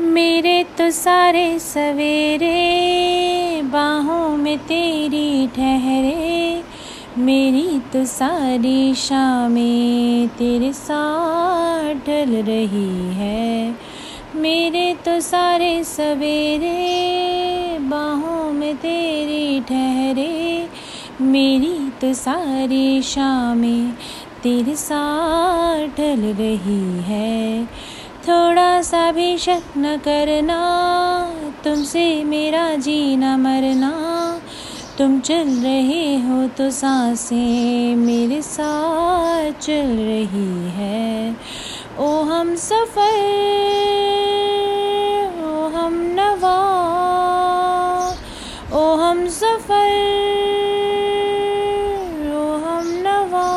मेरे 0.00 0.64
तो 0.78 0.90
सारे 0.90 1.58
सवेरे, 1.58 2.52
बाहों 3.64 4.36
में 4.36 4.58
तेरी 4.58 5.46
ठहरे। 5.46 6.62
मेरी 7.18 7.80
तो 7.92 8.04
सारी 8.04 8.94
शामें 8.94 10.28
तेरे 10.28 10.72
साथ 10.72 11.94
ढल 11.94 12.42
रही 12.42 13.14
है। 13.14 13.74
मेरे 14.34 14.96
तो 15.04 15.20
सारे 15.20 15.84
सवेरे, 15.84 16.76
बाहों 17.78 18.52
में 18.52 18.76
तेरी 18.76 19.60
ठहरे। 19.60 20.68
मेरी 21.20 21.90
तो 22.00 22.14
सारी 22.14 23.02
शामें 23.02 23.90
तेरे 24.42 24.76
साथ 24.76 25.86
ढल 25.86 26.20
रही 26.20 27.02
है। 27.02 27.65
सा 28.86 29.12
भी 29.12 29.38
शक 29.38 29.62
न 29.76 29.96
करना। 29.96 30.58
तुमसे 31.64 32.24
मेरा 32.24 32.74
जीना 32.74 33.36
मरना। 33.36 33.92
तुम 34.98 35.20
चल 35.20 35.48
रहे 35.64 36.16
हो 36.16 36.46
तो 36.48 36.70
साँसें 36.70 37.96
मेरे 37.96 38.42
साथ 38.42 39.52
चल 39.52 39.88
रही 40.10 40.70
है। 40.70 41.36
ओ 41.98 42.22
हम 42.22 42.54
सफ़र, 42.54 43.22
ओ 45.46 45.68
हम 45.68 45.94
नवा। 46.18 46.58
ओ 48.72 48.96
हम 48.96 49.26
सफ़र, 49.28 49.92
ओ 52.36 52.46
हम 52.66 52.86
नवा। 53.06 53.48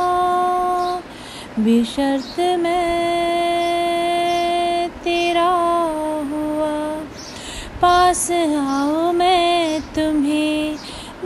बेशर्त 1.60 2.39
पास 7.82 8.32
आओ 8.32 9.12
मैं 9.12 9.82
तुम्हें, 9.82 10.76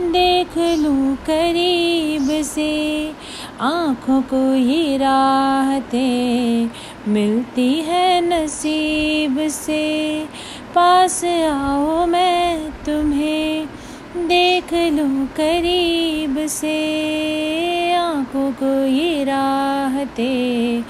देख 0.00 0.58
लूँ 0.58 1.16
करीब 1.16 2.28
से। 2.42 3.12
आँखों 3.60 4.22
को 4.22 4.54
ये 4.54 4.96
राहतें 4.96 6.68
मिलती 7.08 7.72
है 7.80 8.20
नसीब 8.20 9.38
से। 9.48 9.82
पास 10.74 11.24
आओ 11.24 12.06
मैं 12.06 12.70
तुम्हें, 12.86 13.66
देख 14.16 14.74
लूँ 14.74 15.26
करीब 15.26 16.46
से। 16.46 16.76
आँखों 17.92 18.52
को 18.52 18.74
ये 18.86 19.24
राहतें 19.24 20.84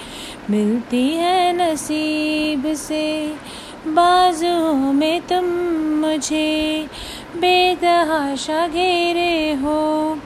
मिलती 0.51 1.09
है 1.11 1.53
नसीब 1.57 2.75
से। 2.75 3.05
बाजुओं 3.87 4.93
में 4.93 5.21
तुम 5.21 5.45
मुझे 6.01 6.87
बेतहाशा 7.37 8.67
घेरे 8.67 9.53
हो। 9.53 10.19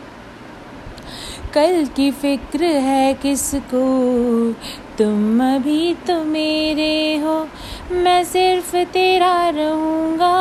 कल 1.54 1.86
की 1.96 2.10
फ़िक्र 2.10 2.64
है 2.64 3.14
किसको? 3.14 4.52
तुम 4.98 5.42
अभी 5.56 5.94
तो 5.94 6.24
मेरे 6.24 7.16
हो। 7.16 7.48
मैं 7.90 8.24
सिर्फ़ 8.24 8.76
तेरा 8.76 9.50
रहूँगा। 9.50 10.34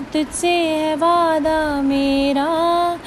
तुझसे 0.00 0.52
है 0.52 0.94
वादा 0.94 1.82
मेरा। 1.82 2.98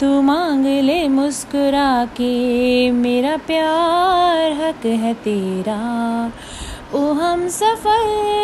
तू 0.00 0.22
मांग 0.22 0.66
ले 0.66 1.08
मुस्कुरा 1.08 2.04
के 2.04 2.90
मेरा 2.90 3.36
प्यार 3.36 4.52
हक 4.52 4.86
है 4.86 5.14
तेरा। 5.14 6.32
ओ 6.94 7.12
हम 7.12 7.48
सफ़र 7.48 8.39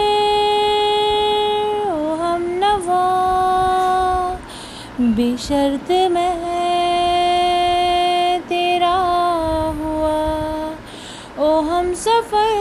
बेशर्त 5.01 5.91
मैं 6.11 6.41
तेरा 8.41 8.93
हुआ 9.81 10.15
ओ 11.39 11.61
हम 11.61 11.93
सफ़र 11.95 12.55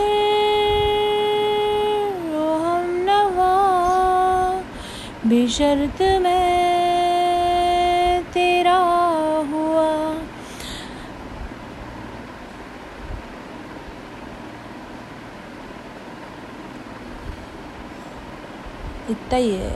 ओ 2.40 2.42
हम 2.64 2.90
नवा। 3.08 3.54
बेशर्त 5.30 6.02
मैं 6.02 6.34
तेरा 8.34 8.78
हुआ। 9.54 9.88
इतना 19.10 19.38
ही 19.38 19.56
है। 19.56 19.74